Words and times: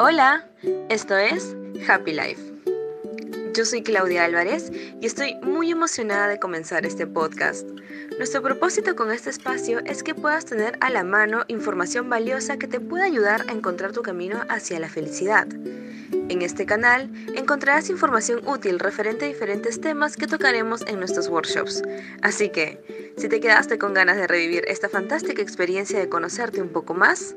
Hola, 0.00 0.48
esto 0.90 1.16
es 1.16 1.56
Happy 1.88 2.12
Life. 2.12 2.40
Yo 3.52 3.64
soy 3.64 3.82
Claudia 3.82 4.26
Álvarez 4.26 4.70
y 5.00 5.04
estoy 5.04 5.34
muy 5.42 5.72
emocionada 5.72 6.28
de 6.28 6.38
comenzar 6.38 6.86
este 6.86 7.04
podcast. 7.08 7.68
Nuestro 8.16 8.40
propósito 8.40 8.94
con 8.94 9.10
este 9.10 9.30
espacio 9.30 9.80
es 9.86 10.04
que 10.04 10.14
puedas 10.14 10.44
tener 10.44 10.78
a 10.80 10.90
la 10.90 11.02
mano 11.02 11.44
información 11.48 12.08
valiosa 12.08 12.58
que 12.58 12.68
te 12.68 12.78
pueda 12.78 13.06
ayudar 13.06 13.46
a 13.48 13.52
encontrar 13.52 13.90
tu 13.90 14.02
camino 14.02 14.40
hacia 14.48 14.78
la 14.78 14.88
felicidad. 14.88 15.48
En 16.12 16.42
este 16.42 16.64
canal 16.64 17.10
encontrarás 17.34 17.90
información 17.90 18.46
útil 18.46 18.78
referente 18.78 19.24
a 19.24 19.28
diferentes 19.28 19.80
temas 19.80 20.16
que 20.16 20.28
tocaremos 20.28 20.82
en 20.86 21.00
nuestros 21.00 21.26
workshops. 21.26 21.82
Así 22.22 22.50
que, 22.50 23.14
si 23.16 23.28
te 23.28 23.40
quedaste 23.40 23.78
con 23.78 23.94
ganas 23.94 24.16
de 24.16 24.28
revivir 24.28 24.62
esta 24.68 24.88
fantástica 24.88 25.42
experiencia 25.42 25.98
de 25.98 26.08
conocerte 26.08 26.62
un 26.62 26.68
poco 26.68 26.94
más, 26.94 27.34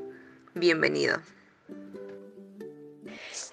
bienvenido. 0.53 1.17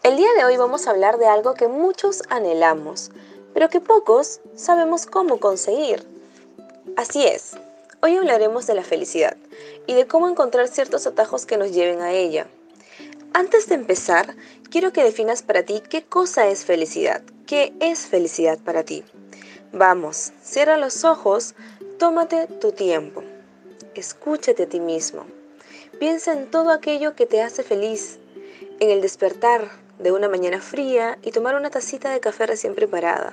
El 0.04 0.16
día 0.16 0.32
de 0.34 0.44
hoy 0.44 0.56
vamos 0.56 0.86
a 0.86 0.90
hablar 0.90 1.18
de 1.18 1.26
algo 1.26 1.54
que 1.54 1.66
muchos 1.66 2.22
anhelamos, 2.28 3.10
pero 3.52 3.68
que 3.68 3.80
pocos 3.80 4.40
sabemos 4.54 5.06
cómo 5.06 5.40
conseguir. 5.40 6.06
Así 6.96 7.26
es, 7.26 7.56
hoy 8.00 8.16
hablaremos 8.16 8.68
de 8.68 8.74
la 8.74 8.84
felicidad 8.84 9.36
y 9.88 9.94
de 9.94 10.06
cómo 10.06 10.28
encontrar 10.28 10.68
ciertos 10.68 11.08
atajos 11.08 11.46
que 11.46 11.56
nos 11.56 11.72
lleven 11.72 12.00
a 12.00 12.12
ella. 12.12 12.46
Antes 13.34 13.68
de 13.68 13.74
empezar, 13.74 14.36
quiero 14.70 14.92
que 14.92 15.02
definas 15.02 15.42
para 15.42 15.64
ti 15.64 15.82
qué 15.90 16.04
cosa 16.04 16.46
es 16.46 16.64
felicidad, 16.64 17.20
qué 17.46 17.74
es 17.80 18.06
felicidad 18.06 18.58
para 18.60 18.84
ti. 18.84 19.02
Vamos, 19.72 20.32
cierra 20.42 20.78
los 20.78 21.04
ojos, 21.04 21.56
tómate 21.98 22.46
tu 22.46 22.70
tiempo, 22.70 23.24
escúchate 23.96 24.62
a 24.62 24.68
ti 24.68 24.78
mismo, 24.78 25.26
piensa 25.98 26.32
en 26.32 26.48
todo 26.50 26.70
aquello 26.70 27.16
que 27.16 27.26
te 27.26 27.42
hace 27.42 27.64
feliz, 27.64 28.20
en 28.78 28.90
el 28.90 29.02
despertar 29.02 29.87
de 29.98 30.12
una 30.12 30.28
mañana 30.28 30.60
fría 30.60 31.18
y 31.22 31.32
tomar 31.32 31.56
una 31.56 31.70
tacita 31.70 32.10
de 32.10 32.20
café 32.20 32.46
recién 32.46 32.74
preparada, 32.74 33.32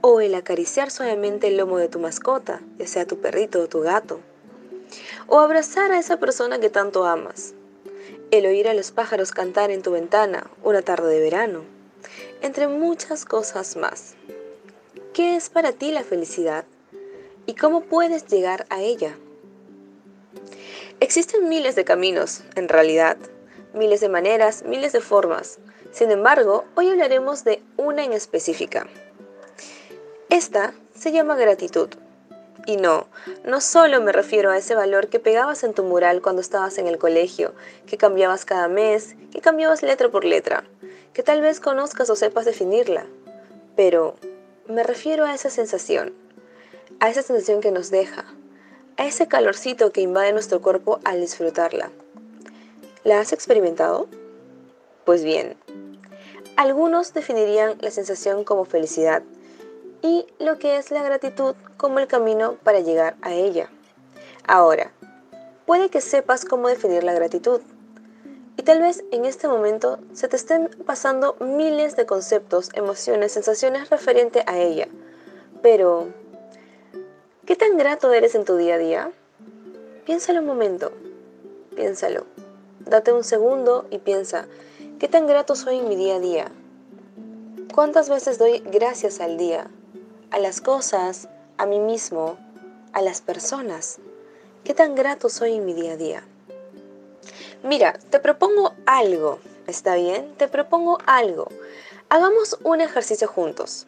o 0.00 0.20
el 0.20 0.34
acariciar 0.34 0.90
suavemente 0.90 1.48
el 1.48 1.56
lomo 1.56 1.78
de 1.78 1.88
tu 1.88 1.98
mascota, 1.98 2.60
ya 2.78 2.86
sea 2.86 3.06
tu 3.06 3.18
perrito 3.20 3.60
o 3.60 3.68
tu 3.68 3.80
gato, 3.80 4.20
o 5.26 5.40
abrazar 5.40 5.92
a 5.92 5.98
esa 5.98 6.18
persona 6.18 6.58
que 6.58 6.70
tanto 6.70 7.06
amas, 7.06 7.54
el 8.30 8.46
oír 8.46 8.68
a 8.68 8.74
los 8.74 8.90
pájaros 8.90 9.30
cantar 9.30 9.70
en 9.70 9.82
tu 9.82 9.92
ventana 9.92 10.50
una 10.62 10.82
tarde 10.82 11.08
de 11.08 11.20
verano, 11.20 11.62
entre 12.42 12.68
muchas 12.68 13.24
cosas 13.24 13.76
más. 13.76 14.14
¿Qué 15.12 15.36
es 15.36 15.48
para 15.48 15.72
ti 15.72 15.92
la 15.92 16.02
felicidad 16.02 16.64
y 17.46 17.54
cómo 17.54 17.82
puedes 17.82 18.26
llegar 18.26 18.66
a 18.70 18.82
ella? 18.82 19.16
Existen 21.00 21.48
miles 21.48 21.76
de 21.76 21.84
caminos, 21.84 22.42
en 22.56 22.68
realidad, 22.68 23.16
miles 23.74 24.00
de 24.00 24.08
maneras, 24.08 24.62
miles 24.64 24.92
de 24.92 25.00
formas. 25.00 25.58
Sin 25.92 26.10
embargo, 26.10 26.64
hoy 26.74 26.88
hablaremos 26.88 27.44
de 27.44 27.62
una 27.76 28.04
en 28.04 28.12
específica. 28.12 28.86
Esta 30.30 30.74
se 30.94 31.12
llama 31.12 31.36
gratitud. 31.36 31.90
Y 32.66 32.76
no, 32.76 33.06
no 33.44 33.60
solo 33.60 34.00
me 34.00 34.12
refiero 34.12 34.50
a 34.50 34.56
ese 34.56 34.74
valor 34.74 35.08
que 35.08 35.20
pegabas 35.20 35.64
en 35.64 35.74
tu 35.74 35.84
mural 35.84 36.22
cuando 36.22 36.40
estabas 36.40 36.78
en 36.78 36.86
el 36.86 36.98
colegio, 36.98 37.52
que 37.86 37.98
cambiabas 37.98 38.44
cada 38.44 38.68
mes, 38.68 39.16
que 39.30 39.40
cambiabas 39.42 39.82
letra 39.82 40.08
por 40.08 40.24
letra, 40.24 40.64
que 41.12 41.22
tal 41.22 41.42
vez 41.42 41.60
conozcas 41.60 42.08
o 42.08 42.16
sepas 42.16 42.46
definirla. 42.46 43.04
Pero 43.76 44.14
me 44.66 44.82
refiero 44.82 45.26
a 45.26 45.34
esa 45.34 45.50
sensación, 45.50 46.14
a 47.00 47.10
esa 47.10 47.22
sensación 47.22 47.60
que 47.60 47.70
nos 47.70 47.90
deja, 47.90 48.24
a 48.96 49.06
ese 49.06 49.28
calorcito 49.28 49.92
que 49.92 50.00
invade 50.00 50.32
nuestro 50.32 50.62
cuerpo 50.62 51.00
al 51.04 51.20
disfrutarla. 51.20 51.90
¿La 53.04 53.20
has 53.20 53.34
experimentado? 53.34 54.08
Pues 55.04 55.24
bien, 55.24 55.58
algunos 56.56 57.12
definirían 57.12 57.76
la 57.80 57.90
sensación 57.90 58.44
como 58.44 58.64
felicidad 58.64 59.22
y 60.00 60.24
lo 60.38 60.58
que 60.58 60.78
es 60.78 60.90
la 60.90 61.02
gratitud 61.02 61.54
como 61.76 61.98
el 61.98 62.06
camino 62.06 62.54
para 62.64 62.80
llegar 62.80 63.16
a 63.20 63.34
ella. 63.34 63.68
Ahora, 64.46 64.90
puede 65.66 65.90
que 65.90 66.00
sepas 66.00 66.46
cómo 66.46 66.68
definir 66.68 67.04
la 67.04 67.12
gratitud 67.12 67.60
y 68.56 68.62
tal 68.62 68.80
vez 68.80 69.04
en 69.12 69.26
este 69.26 69.48
momento 69.48 69.98
se 70.14 70.26
te 70.28 70.36
estén 70.36 70.70
pasando 70.86 71.36
miles 71.40 71.96
de 71.96 72.06
conceptos, 72.06 72.70
emociones, 72.72 73.32
sensaciones 73.32 73.90
referente 73.90 74.44
a 74.46 74.58
ella. 74.58 74.88
Pero, 75.60 76.08
¿qué 77.44 77.54
tan 77.54 77.76
grato 77.76 78.14
eres 78.14 78.34
en 78.34 78.46
tu 78.46 78.56
día 78.56 78.76
a 78.76 78.78
día? 78.78 79.12
Piénsalo 80.06 80.40
un 80.40 80.46
momento, 80.46 80.90
piénsalo. 81.76 82.33
Date 82.86 83.14
un 83.14 83.24
segundo 83.24 83.86
y 83.90 83.98
piensa, 83.98 84.46
¿qué 84.98 85.08
tan 85.08 85.26
grato 85.26 85.56
soy 85.56 85.78
en 85.78 85.88
mi 85.88 85.96
día 85.96 86.16
a 86.16 86.20
día? 86.20 86.52
¿Cuántas 87.74 88.10
veces 88.10 88.38
doy 88.38 88.58
gracias 88.58 89.20
al 89.20 89.38
día? 89.38 89.70
A 90.30 90.38
las 90.38 90.60
cosas, 90.60 91.28
a 91.56 91.64
mí 91.64 91.78
mismo, 91.80 92.36
a 92.92 93.00
las 93.00 93.22
personas. 93.22 94.00
¿Qué 94.64 94.74
tan 94.74 94.94
grato 94.94 95.30
soy 95.30 95.54
en 95.54 95.64
mi 95.64 95.72
día 95.72 95.92
a 95.92 95.96
día? 95.96 96.24
Mira, 97.62 97.98
te 98.10 98.20
propongo 98.20 98.74
algo, 98.84 99.38
¿está 99.66 99.94
bien? 99.94 100.34
Te 100.36 100.46
propongo 100.46 100.98
algo. 101.06 101.48
Hagamos 102.10 102.58
un 102.64 102.82
ejercicio 102.82 103.28
juntos. 103.28 103.86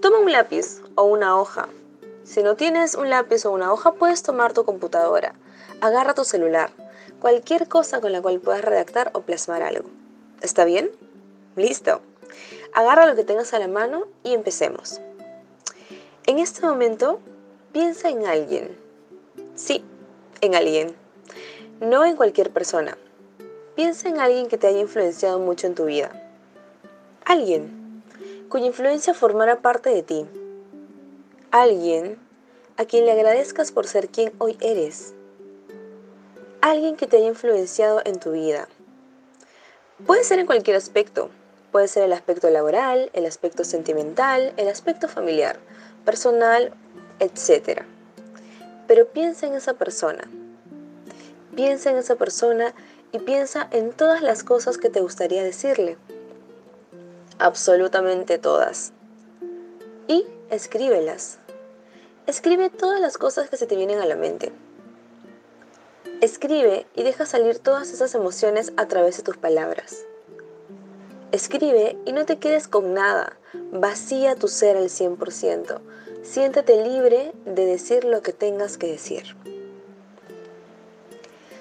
Toma 0.00 0.18
un 0.18 0.32
lápiz 0.32 0.82
o 0.96 1.04
una 1.04 1.38
hoja. 1.38 1.68
Si 2.24 2.42
no 2.42 2.56
tienes 2.56 2.96
un 2.96 3.10
lápiz 3.10 3.46
o 3.46 3.52
una 3.52 3.72
hoja, 3.72 3.92
puedes 3.92 4.24
tomar 4.24 4.54
tu 4.54 4.64
computadora. 4.64 5.34
Agarra 5.80 6.14
tu 6.14 6.24
celular 6.24 6.72
cualquier 7.20 7.68
cosa 7.68 8.00
con 8.00 8.12
la 8.12 8.22
cual 8.22 8.40
puedas 8.40 8.64
redactar 8.64 9.10
o 9.14 9.22
plasmar 9.22 9.62
algo. 9.62 9.88
¿Está 10.40 10.64
bien? 10.64 10.90
Listo. 11.56 12.00
Agarra 12.72 13.06
lo 13.06 13.16
que 13.16 13.24
tengas 13.24 13.54
a 13.54 13.58
la 13.58 13.68
mano 13.68 14.04
y 14.22 14.34
empecemos. 14.34 15.00
En 16.26 16.38
este 16.38 16.62
momento, 16.62 17.20
piensa 17.72 18.08
en 18.08 18.26
alguien. 18.26 18.76
Sí, 19.54 19.82
en 20.40 20.54
alguien. 20.54 20.94
No 21.80 22.04
en 22.04 22.16
cualquier 22.16 22.50
persona. 22.50 22.96
Piensa 23.74 24.08
en 24.08 24.20
alguien 24.20 24.48
que 24.48 24.58
te 24.58 24.66
haya 24.66 24.80
influenciado 24.80 25.38
mucho 25.38 25.66
en 25.66 25.74
tu 25.74 25.86
vida. 25.86 26.10
Alguien 27.24 28.02
cuya 28.48 28.66
influencia 28.66 29.14
formara 29.14 29.60
parte 29.60 29.90
de 29.90 30.02
ti. 30.02 30.26
Alguien 31.50 32.18
a 32.76 32.84
quien 32.84 33.04
le 33.04 33.12
agradezcas 33.12 33.72
por 33.72 33.86
ser 33.86 34.08
quien 34.08 34.32
hoy 34.38 34.56
eres 34.60 35.14
alguien 36.60 36.96
que 36.96 37.06
te 37.06 37.18
haya 37.18 37.26
influenciado 37.26 38.02
en 38.04 38.18
tu 38.18 38.32
vida. 38.32 38.68
Puede 40.06 40.24
ser 40.24 40.38
en 40.38 40.46
cualquier 40.46 40.76
aspecto. 40.76 41.30
Puede 41.72 41.88
ser 41.88 42.04
el 42.04 42.12
aspecto 42.12 42.48
laboral, 42.50 43.10
el 43.12 43.26
aspecto 43.26 43.64
sentimental, 43.64 44.52
el 44.56 44.68
aspecto 44.68 45.08
familiar, 45.08 45.58
personal, 46.04 46.72
etc. 47.20 47.82
Pero 48.86 49.08
piensa 49.08 49.46
en 49.46 49.54
esa 49.54 49.74
persona. 49.74 50.28
Piensa 51.54 51.90
en 51.90 51.96
esa 51.96 52.16
persona 52.16 52.74
y 53.12 53.18
piensa 53.18 53.68
en 53.70 53.92
todas 53.92 54.22
las 54.22 54.44
cosas 54.44 54.78
que 54.78 54.90
te 54.90 55.00
gustaría 55.00 55.42
decirle. 55.42 55.96
Absolutamente 57.38 58.38
todas. 58.38 58.92
Y 60.06 60.26
escríbelas. 60.50 61.38
Escribe 62.26 62.70
todas 62.70 63.00
las 63.00 63.18
cosas 63.18 63.48
que 63.50 63.56
se 63.56 63.66
te 63.66 63.76
vienen 63.76 64.00
a 64.00 64.06
la 64.06 64.16
mente. 64.16 64.52
Escribe 66.20 66.84
y 66.96 67.04
deja 67.04 67.26
salir 67.26 67.60
todas 67.60 67.92
esas 67.92 68.12
emociones 68.16 68.72
a 68.76 68.86
través 68.86 69.16
de 69.16 69.22
tus 69.22 69.36
palabras. 69.36 70.04
Escribe 71.30 71.96
y 72.06 72.12
no 72.12 72.26
te 72.26 72.38
quedes 72.38 72.66
con 72.66 72.92
nada. 72.92 73.36
Vacía 73.70 74.34
tu 74.34 74.48
ser 74.48 74.76
al 74.76 74.88
100%. 74.88 75.78
Siéntete 76.24 76.82
libre 76.82 77.32
de 77.44 77.66
decir 77.66 78.02
lo 78.02 78.20
que 78.22 78.32
tengas 78.32 78.78
que 78.78 78.88
decir. 78.88 79.36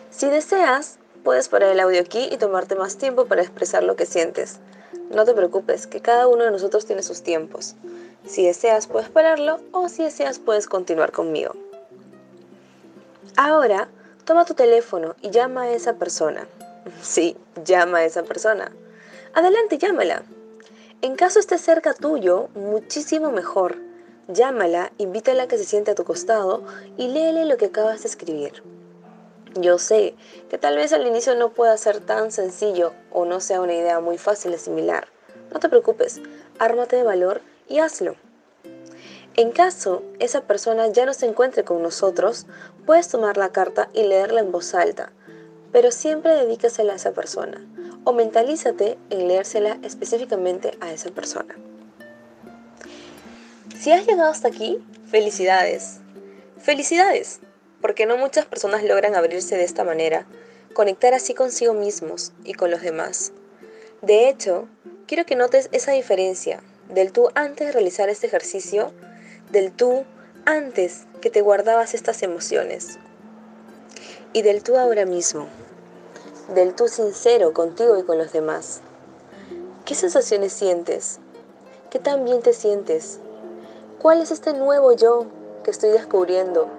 Si 0.10 0.28
deseas, 0.28 0.98
puedes 1.24 1.50
parar 1.50 1.70
el 1.70 1.80
audio 1.80 2.02
aquí 2.02 2.28
y 2.32 2.38
tomarte 2.38 2.74
más 2.74 2.98
tiempo 2.98 3.26
para 3.26 3.44
expresar 3.44 3.84
lo 3.84 3.96
que 3.96 4.08
sientes. 4.08 4.58
No 5.12 5.24
te 5.24 5.36
preocupes, 5.36 5.86
que 5.86 6.02
cada 6.02 6.28
uno 6.28 6.44
de 6.44 6.52
nosotros 6.52 6.88
tiene 6.88 7.04
sus 7.04 7.22
tiempos. 7.22 7.76
Si 8.26 8.44
deseas, 8.44 8.88
puedes 8.88 9.10
pararlo 9.10 9.60
o 9.72 9.88
si 9.88 10.04
deseas, 10.04 10.40
puedes 10.40 10.66
continuar 10.66 11.12
conmigo. 11.12 11.54
Ahora, 13.36 13.88
Toma 14.28 14.44
tu 14.44 14.56
teléfono 14.56 15.16
y 15.22 15.30
llama 15.30 15.62
a 15.62 15.72
esa 15.72 15.94
persona. 15.94 16.50
Sí, 17.02 17.38
llama 17.64 18.00
a 18.00 18.06
esa 18.06 18.24
persona. 18.24 18.74
Adelante, 19.34 19.78
llámala. 19.78 20.24
En 21.02 21.16
caso 21.16 21.40
esté 21.40 21.58
cerca 21.58 21.94
tuyo, 21.94 22.50
muchísimo 22.54 23.32
mejor. 23.32 23.78
Llámala, 24.28 24.92
invítala 24.98 25.44
a 25.44 25.48
que 25.48 25.58
se 25.58 25.64
siente 25.64 25.92
a 25.92 25.96
tu 25.96 26.04
costado 26.04 26.66
y 26.98 27.08
léele 27.08 27.46
lo 27.46 27.56
que 27.56 27.68
acabas 27.68 28.04
de 28.04 28.10
escribir. 28.10 28.64
Yo 29.62 29.78
sé 29.78 30.14
que 30.50 30.58
tal 30.58 30.76
vez 30.76 30.92
al 30.92 31.08
inicio 31.08 31.34
no 31.36 31.54
pueda 31.54 31.78
ser 31.78 32.02
tan 32.02 32.34
sencillo 32.34 32.92
o 33.12 33.24
no 33.24 33.40
sea 33.40 33.62
una 33.62 33.76
idea 33.76 34.02
muy 34.02 34.18
fácil 34.18 34.52
de 34.52 34.58
asimilar. 34.58 35.08
No 35.54 35.62
te 35.62 35.70
preocupes, 35.70 36.20
ármate 36.60 36.98
de 36.98 37.04
valor 37.04 37.42
y 37.70 37.80
hazlo. 37.80 38.16
En 39.38 39.52
caso 39.52 40.04
esa 40.18 40.42
persona 40.42 40.88
ya 40.88 41.06
no 41.06 41.14
se 41.14 41.28
encuentre 41.28 41.64
con 41.64 41.84
nosotros, 41.84 42.48
puedes 42.88 43.08
tomar 43.08 43.38
la 43.38 43.52
carta 43.52 43.88
y 43.94 44.02
leerla 44.02 44.42
en 44.42 44.52
voz 44.52 44.74
alta, 44.74 45.12
pero 45.72 45.92
siempre 45.92 46.34
dedícasela 46.34 46.94
a 46.94 46.96
esa 46.96 47.12
persona 47.12 47.64
o 48.04 48.14
mentalízate 48.14 48.98
en 49.12 49.28
leérsela 49.28 49.78
específicamente 49.84 50.76
a 50.80 50.92
esa 50.92 51.12
persona. 51.12 51.56
Si 53.80 53.92
has 53.92 54.08
llegado 54.08 54.32
hasta 54.32 54.48
aquí, 54.48 54.84
felicidades. 55.12 56.00
Felicidades, 56.58 57.40
porque 57.80 58.08
no 58.08 58.18
muchas 58.18 58.46
personas 58.46 58.84
logran 58.84 59.14
abrirse 59.14 59.56
de 59.56 59.66
esta 59.66 59.84
manera, 59.84 60.26
conectar 60.74 61.14
así 61.14 61.36
consigo 61.36 61.76
mismos 61.76 62.32
y 62.44 62.54
con 62.54 62.72
los 62.72 62.82
demás. 62.82 63.34
De 64.02 64.30
hecho, 64.30 64.68
quiero 65.06 65.28
que 65.28 65.36
notes 65.36 65.70
esa 65.74 65.92
diferencia 65.92 66.64
del 66.90 67.12
tú 67.12 67.30
antes 67.36 67.68
de 67.68 67.74
realizar 67.74 68.10
este 68.10 68.26
ejercicio, 68.26 68.94
del 69.52 69.72
tú 69.72 70.04
antes 70.46 71.06
que 71.22 71.30
te 71.30 71.42
guardabas 71.42 71.94
estas 71.94 72.22
emociones 72.22 73.00
y 74.34 74.42
del 74.42 74.62
tú 74.62 74.78
ahora 74.78 75.06
mismo, 75.06 75.48
del 76.54 76.74
tú 76.76 76.90
sincero 76.90 77.54
contigo 77.54 77.98
y 77.98 78.04
con 78.04 78.18
los 78.18 78.34
demás. 78.34 78.82
¿Qué 79.86 79.96
sensaciones 79.96 80.52
sientes? 80.52 81.20
¿Qué 81.90 82.00
tan 82.00 82.26
bien 82.26 82.42
te 82.42 82.52
sientes? 82.52 83.20
¿Cuál 84.00 84.22
es 84.22 84.32
este 84.32 84.52
nuevo 84.52 84.92
yo 84.92 85.28
que 85.64 85.72
estoy 85.72 85.92
descubriendo 85.92 86.70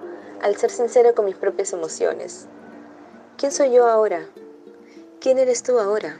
al 0.41 0.55
ser 0.55 0.69
sincero 0.69 1.15
con 1.15 1.25
mis 1.25 1.35
propias 1.35 1.73
emociones? 1.73 2.47
¿Quién 3.37 3.51
soy 3.51 3.71
yo 3.71 3.87
ahora? 3.87 4.27
¿Quién 5.19 5.39
eres 5.39 5.63
tú 5.63 5.79
ahora? 5.79 6.19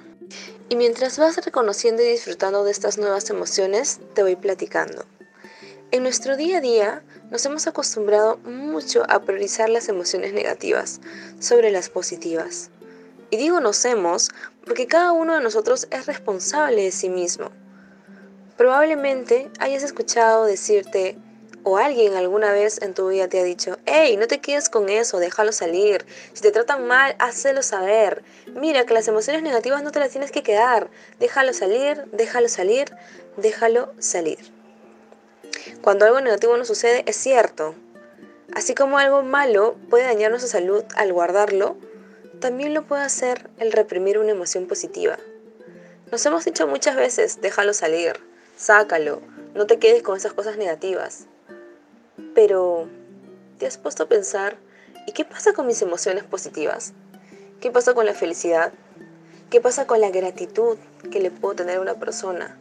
Y 0.67 0.75
mientras 0.75 1.19
vas 1.19 1.43
reconociendo 1.43 2.01
y 2.01 2.07
disfrutando 2.07 2.63
de 2.63 2.71
estas 2.71 2.97
nuevas 2.97 3.29
emociones, 3.29 3.99
te 4.15 4.23
voy 4.23 4.35
platicando. 4.35 5.05
En 5.91 6.03
nuestro 6.03 6.37
día 6.37 6.59
a 6.59 6.61
día 6.61 7.03
nos 7.31 7.43
hemos 7.47 7.65
acostumbrado 7.65 8.37
mucho 8.43 9.03
a 9.09 9.21
priorizar 9.21 9.69
las 9.69 9.89
emociones 9.89 10.33
negativas 10.33 11.01
sobre 11.39 11.71
las 11.71 11.89
positivas. 11.89 12.69
Y 13.31 13.37
digo 13.37 13.59
nos 13.59 13.83
hemos 13.85 14.29
porque 14.65 14.85
cada 14.85 15.13
uno 15.13 15.33
de 15.33 15.41
nosotros 15.41 15.87
es 15.89 16.05
responsable 16.05 16.83
de 16.83 16.91
sí 16.91 17.09
mismo. 17.09 17.49
Probablemente 18.55 19.49
hayas 19.59 19.81
escuchado 19.81 20.45
decirte, 20.45 21.17
o 21.63 21.77
alguien 21.77 22.13
alguna 22.13 22.51
vez 22.51 22.79
en 22.83 22.93
tu 22.93 23.09
vida 23.09 23.27
te 23.27 23.39
ha 23.39 23.43
dicho, 23.43 23.79
hey, 23.87 24.15
no 24.15 24.27
te 24.27 24.41
quedes 24.41 24.69
con 24.69 24.89
eso, 24.89 25.17
déjalo 25.17 25.51
salir. 25.51 26.05
Si 26.33 26.41
te 26.41 26.51
tratan 26.51 26.85
mal, 26.85 27.15
házelo 27.17 27.63
saber. 27.63 28.23
Mira 28.53 28.85
que 28.85 28.93
las 28.93 29.07
emociones 29.07 29.41
negativas 29.41 29.81
no 29.81 29.91
te 29.91 29.99
las 29.99 30.11
tienes 30.11 30.31
que 30.31 30.43
quedar. 30.43 30.91
Déjalo 31.19 31.51
salir, 31.51 32.05
déjalo 32.11 32.47
salir, 32.47 32.95
déjalo 33.37 33.91
salir. 33.97 34.58
Cuando 35.81 36.05
algo 36.05 36.19
negativo 36.19 36.57
nos 36.57 36.67
sucede, 36.67 37.03
es 37.05 37.15
cierto. 37.15 37.73
Así 38.53 38.75
como 38.75 38.97
algo 38.97 39.23
malo 39.23 39.75
puede 39.89 40.03
dañar 40.03 40.31
nuestra 40.31 40.51
salud 40.51 40.83
al 40.95 41.13
guardarlo, 41.13 41.77
también 42.41 42.73
lo 42.73 42.83
puede 42.83 43.03
hacer 43.03 43.49
el 43.59 43.71
reprimir 43.71 44.17
una 44.17 44.31
emoción 44.31 44.67
positiva. 44.67 45.17
Nos 46.11 46.25
hemos 46.25 46.43
dicho 46.43 46.67
muchas 46.67 46.95
veces, 46.95 47.39
déjalo 47.41 47.73
salir, 47.73 48.19
sácalo, 48.57 49.21
no 49.53 49.67
te 49.67 49.77
quedes 49.77 50.03
con 50.03 50.17
esas 50.17 50.33
cosas 50.33 50.57
negativas. 50.57 51.27
Pero, 52.35 52.87
¿te 53.57 53.65
has 53.65 53.77
puesto 53.77 54.03
a 54.03 54.09
pensar, 54.09 54.57
¿y 55.07 55.13
qué 55.13 55.23
pasa 55.23 55.53
con 55.53 55.67
mis 55.67 55.81
emociones 55.81 56.23
positivas? 56.23 56.93
¿Qué 57.61 57.71
pasa 57.71 57.93
con 57.93 58.05
la 58.05 58.13
felicidad? 58.13 58.73
¿Qué 59.49 59.61
pasa 59.61 59.87
con 59.87 60.01
la 60.01 60.09
gratitud 60.09 60.77
que 61.11 61.19
le 61.19 61.31
puedo 61.31 61.55
tener 61.55 61.77
a 61.77 61.81
una 61.81 61.95
persona? 61.95 62.57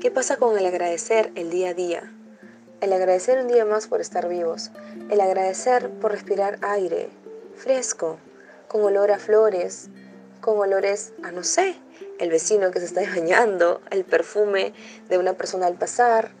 ¿Qué 0.00 0.10
pasa 0.10 0.36
con 0.36 0.58
el 0.58 0.66
agradecer 0.66 1.32
el 1.34 1.50
día 1.50 1.70
a 1.70 1.74
día? 1.74 2.12
El 2.80 2.92
agradecer 2.92 3.38
un 3.38 3.48
día 3.48 3.64
más 3.64 3.86
por 3.86 4.02
estar 4.02 4.28
vivos. 4.28 4.70
El 5.10 5.20
agradecer 5.22 5.88
por 5.88 6.12
respirar 6.12 6.58
aire 6.60 7.08
fresco, 7.56 8.18
con 8.68 8.82
olor 8.82 9.10
a 9.10 9.18
flores, 9.18 9.88
con 10.42 10.58
olores 10.58 11.14
a 11.22 11.32
no 11.32 11.42
sé, 11.42 11.76
el 12.18 12.30
vecino 12.30 12.70
que 12.70 12.80
se 12.80 12.86
está 12.86 13.00
bañando, 13.14 13.80
el 13.90 14.04
perfume 14.04 14.74
de 15.08 15.16
una 15.16 15.32
persona 15.32 15.66
al 15.66 15.76
pasar. 15.76 16.32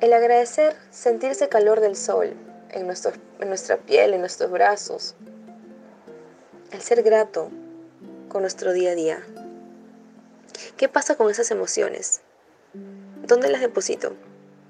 El 0.00 0.14
agradecer 0.14 0.76
sentirse 0.90 1.48
calor 1.48 1.80
del 1.80 1.94
sol 1.94 2.32
en, 2.70 2.90
en 2.90 3.48
nuestra 3.48 3.76
piel, 3.76 4.14
en 4.14 4.20
nuestros 4.20 4.50
brazos. 4.50 5.14
El 6.70 6.80
ser 6.80 7.02
grato 7.02 7.50
con 8.30 8.40
nuestro 8.40 8.72
día 8.72 8.92
a 8.92 8.94
día. 8.94 9.22
¿Qué 10.78 10.88
pasa 10.88 11.16
con 11.16 11.30
esas 11.30 11.50
emociones? 11.50 12.22
¿Dónde 13.26 13.50
las 13.50 13.60
deposito? 13.60 14.14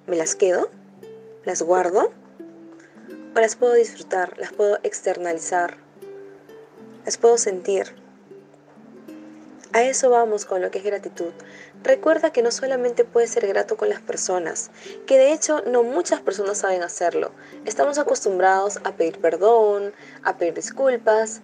¿Me 0.07 0.17
las 0.17 0.35
quedo? 0.35 0.69
¿Las 1.45 1.63
guardo? 1.63 2.13
¿O 3.37 3.41
las 3.41 3.55
puedo 3.55 3.75
disfrutar? 3.75 4.37
¿Las 4.37 4.53
puedo 4.53 4.81
externalizar? 4.83 5.77
¿Las 7.05 7.19
puedo 7.19 7.39
sentir? 7.39 7.95
A 9.73 9.85
eso 9.85 10.11
vamos 10.11 10.45
con 10.45 10.61
lo 10.61 10.73
que 10.73 10.79
es 10.79 10.85
gratitud. 10.85 11.33
Recuerda 11.85 12.33
que 12.33 12.43
no 12.43 12.51
solamente 12.51 13.05
puedes 13.05 13.31
ser 13.31 13.47
grato 13.47 13.77
con 13.77 13.89
las 13.89 14.01
personas, 14.01 14.71
que 15.07 15.19
de 15.19 15.33
hecho 15.33 15.63
no 15.67 15.85
muchas 15.85 16.21
personas 16.21 16.59
saben 16.59 16.83
hacerlo. 16.83 17.31
Estamos 17.65 17.99
acostumbrados 17.99 18.81
a 18.83 18.97
pedir 18.97 19.21
perdón, 19.21 19.95
a 20.25 20.37
pedir 20.37 20.55
disculpas, 20.55 21.43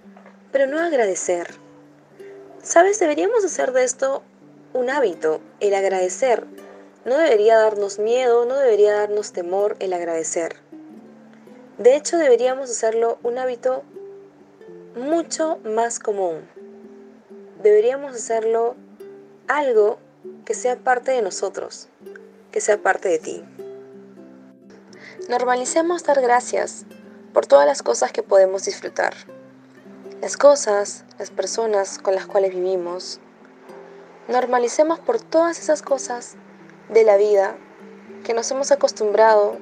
pero 0.51 0.67
no 0.67 0.81
agradecer. 0.81 1.47
¿Sabes? 2.63 2.99
Deberíamos 2.99 3.45
hacer 3.45 3.73
de 3.73 3.85
esto 3.85 4.25
un 4.73 4.91
hábito, 4.91 5.41
el 5.61 5.75
agradecer. 5.75 6.45
No 7.09 7.17
debería 7.17 7.59
darnos 7.59 7.99
miedo, 7.99 8.45
no 8.45 8.57
debería 8.57 8.95
darnos 8.95 9.33
temor 9.33 9.77
el 9.81 9.93
agradecer. 9.93 10.57
De 11.79 11.97
hecho, 11.97 12.19
deberíamos 12.19 12.71
hacerlo 12.71 13.19
un 13.23 13.39
hábito 13.39 13.83
mucho 14.95 15.59
más 15.65 15.99
común 15.99 16.47
deberíamos 17.63 18.15
hacerlo 18.15 18.77
algo 19.47 19.99
que 20.45 20.55
sea 20.55 20.77
parte 20.77 21.13
de 21.13 21.23
nosotros, 21.23 21.89
que 22.53 22.61
sea 22.61 22.79
parte 22.79 23.09
de 23.09 23.19
ti. 23.19 23.45
Normalicemos 25.29 26.05
dar 26.05 26.21
gracias 26.21 26.85
por 27.33 27.47
todas 27.47 27.67
las 27.67 27.83
cosas 27.83 28.13
que 28.13 28.23
podemos 28.23 28.65
disfrutar. 28.65 29.15
Las 30.21 30.37
cosas, 30.37 31.05
las 31.19 31.31
personas 31.31 31.99
con 31.99 32.15
las 32.15 32.27
cuales 32.27 32.55
vivimos. 32.55 33.21
Normalicemos 34.29 34.99
por 34.99 35.21
todas 35.21 35.59
esas 35.59 35.83
cosas 35.83 36.37
de 36.89 37.05
la 37.05 37.17
vida 37.17 37.57
que 38.25 38.35
nos 38.35 38.51
hemos 38.51 38.71
acostumbrado 38.73 39.59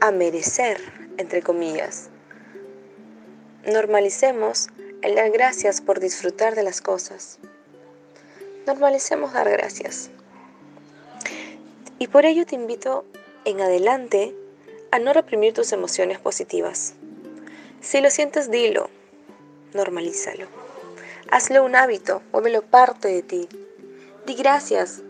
a 0.00 0.10
merecer, 0.10 0.80
entre 1.16 1.42
comillas. 1.42 2.08
Normalicemos 3.66 4.68
el 5.02 5.14
dar 5.14 5.30
gracias 5.30 5.80
por 5.80 6.00
disfrutar 6.00 6.54
de 6.54 6.62
las 6.62 6.80
cosas. 6.80 7.38
Normalicemos 8.66 9.32
dar 9.32 9.48
gracias. 9.50 10.10
Y 11.98 12.08
por 12.08 12.26
ello 12.26 12.44
te 12.44 12.54
invito 12.54 13.04
en 13.44 13.60
adelante 13.60 14.34
a 14.90 14.98
no 14.98 15.12
reprimir 15.12 15.54
tus 15.54 15.72
emociones 15.72 16.18
positivas. 16.18 16.94
Si 17.80 18.00
lo 18.00 18.10
sientes, 18.10 18.50
dilo, 18.50 18.88
normalízalo. 19.74 20.46
Hazlo 21.30 21.64
un 21.64 21.76
hábito, 21.76 22.22
vuélvelo 22.32 22.62
parte 22.62 23.08
de 23.08 23.22
ti. 23.22 23.48
Di 24.26 24.34
gracias. 24.34 25.02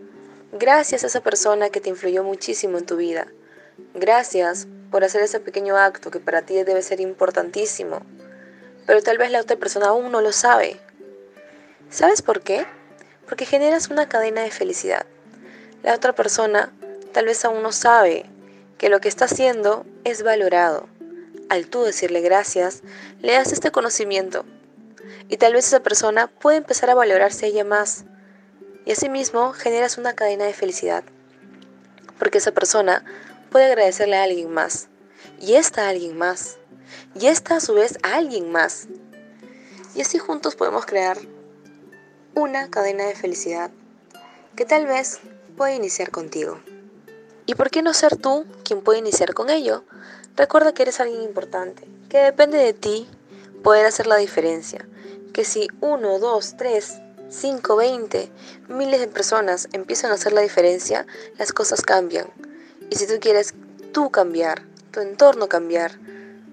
Gracias 0.57 1.03
a 1.03 1.07
esa 1.07 1.21
persona 1.21 1.69
que 1.69 1.81
te 1.81 1.89
influyó 1.89 2.23
muchísimo 2.23 2.79
en 2.79 2.85
tu 2.87 2.95
vida. 2.97 3.27
Gracias 3.93 4.67
por 4.89 5.03
hacer 5.03 5.21
ese 5.21 5.39
pequeño 5.39 5.77
acto 5.77 6.09
que 6.09 6.19
para 6.19 6.41
ti 6.41 6.55
debe 6.63 6.81
ser 6.81 6.99
importantísimo 6.99 8.01
pero 8.85 9.01
tal 9.01 9.17
vez 9.17 9.31
la 9.31 9.41
otra 9.41 9.57
persona 9.57 9.87
aún 9.87 10.11
no 10.11 10.21
lo 10.21 10.31
sabe. 10.31 10.77
¿Sabes 11.89 12.21
por 12.21 12.41
qué? 12.41 12.65
Porque 13.27 13.45
generas 13.45 13.89
una 13.89 14.07
cadena 14.07 14.41
de 14.41 14.51
felicidad. 14.51 15.05
La 15.83 15.95
otra 15.95 16.13
persona 16.13 16.71
tal 17.11 17.25
vez 17.25 17.43
aún 17.45 17.63
no 17.63 17.71
sabe 17.71 18.25
que 18.77 18.89
lo 18.89 18.99
que 18.99 19.07
está 19.07 19.25
haciendo 19.25 19.85
es 20.03 20.23
valorado. 20.23 20.87
Al 21.49 21.67
tú 21.67 21.83
decirle 21.83 22.21
gracias, 22.21 22.81
le 23.21 23.33
das 23.33 23.51
este 23.51 23.71
conocimiento 23.71 24.45
y 25.29 25.37
tal 25.37 25.53
vez 25.53 25.67
esa 25.67 25.81
persona 25.81 26.27
puede 26.27 26.57
empezar 26.57 26.89
a 26.89 26.95
valorarse 26.95 27.45
a 27.45 27.49
ella 27.49 27.63
más. 27.63 28.05
Y 28.85 28.91
asimismo 28.91 29.53
generas 29.53 29.97
una 29.97 30.13
cadena 30.13 30.45
de 30.45 30.53
felicidad. 30.53 31.03
Porque 32.19 32.37
esa 32.37 32.51
persona 32.51 33.03
puede 33.49 33.65
agradecerle 33.65 34.15
a 34.15 34.23
alguien 34.23 34.53
más. 34.53 34.87
Y 35.39 35.55
esta 35.55 35.89
alguien 35.89 36.17
más 36.17 36.57
y 37.13 37.27
esta 37.27 37.57
a 37.57 37.59
su 37.59 37.73
vez 37.73 37.97
a 38.03 38.15
alguien 38.15 38.51
más. 38.51 38.87
Y 39.95 40.01
así 40.01 40.17
juntos 40.17 40.55
podemos 40.55 40.85
crear 40.85 41.17
una 42.33 42.69
cadena 42.69 43.05
de 43.05 43.15
felicidad 43.15 43.71
que 44.55 44.65
tal 44.65 44.85
vez 44.85 45.19
puede 45.57 45.75
iniciar 45.75 46.11
contigo. 46.11 46.59
¿Y 47.45 47.55
por 47.55 47.69
qué 47.69 47.81
no 47.81 47.93
ser 47.93 48.17
tú 48.17 48.45
quien 48.63 48.81
puede 48.81 48.99
iniciar 48.99 49.33
con 49.33 49.49
ello? 49.49 49.83
Recuerda 50.35 50.73
que 50.73 50.83
eres 50.83 50.99
alguien 50.99 51.21
importante, 51.21 51.87
que 52.09 52.17
depende 52.17 52.57
de 52.57 52.73
ti 52.73 53.07
poder 53.63 53.85
hacer 53.85 54.07
la 54.07 54.17
diferencia. 54.17 54.85
Que 55.33 55.45
si 55.45 55.67
uno, 55.79 56.19
dos, 56.19 56.55
tres, 56.57 56.99
cinco, 57.29 57.75
veinte, 57.75 58.31
miles 58.67 58.99
de 58.99 59.07
personas 59.07 59.67
empiezan 59.73 60.11
a 60.11 60.15
hacer 60.15 60.33
la 60.33 60.41
diferencia, 60.41 61.05
las 61.37 61.53
cosas 61.53 61.81
cambian. 61.81 62.27
Y 62.89 62.95
si 62.95 63.07
tú 63.07 63.19
quieres 63.19 63.53
tú 63.91 64.11
cambiar, 64.11 64.63
tu 64.91 64.99
entorno 64.99 65.49
cambiar, 65.49 65.99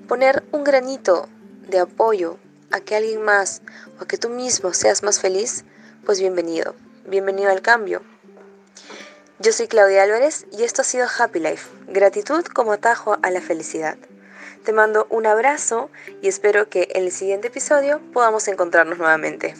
poner 0.08 0.42
un 0.52 0.64
granito 0.64 1.28
de 1.68 1.78
apoyo 1.78 2.38
a 2.70 2.80
que 2.80 2.96
alguien 2.96 3.22
más 3.22 3.62
o 3.98 4.04
a 4.04 4.06
que 4.06 4.18
tú 4.18 4.28
mismo 4.28 4.72
seas 4.72 5.02
más 5.02 5.20
feliz, 5.20 5.64
pues 6.04 6.20
bienvenido, 6.20 6.74
bienvenido 7.06 7.50
al 7.50 7.62
cambio. 7.62 8.02
Yo 9.38 9.52
soy 9.52 9.66
Claudia 9.66 10.04
Álvarez 10.04 10.46
y 10.52 10.62
esto 10.62 10.82
ha 10.82 10.84
sido 10.84 11.06
Happy 11.18 11.40
Life, 11.40 11.68
gratitud 11.88 12.44
como 12.44 12.72
atajo 12.72 13.18
a 13.22 13.30
la 13.30 13.40
felicidad. 13.40 13.96
Te 14.64 14.72
mando 14.72 15.06
un 15.10 15.26
abrazo 15.26 15.90
y 16.20 16.28
espero 16.28 16.68
que 16.68 16.88
en 16.94 17.04
el 17.04 17.12
siguiente 17.12 17.48
episodio 17.48 18.00
podamos 18.12 18.46
encontrarnos 18.46 18.98
nuevamente. 18.98 19.56